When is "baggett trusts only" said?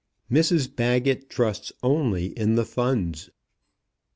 0.75-2.33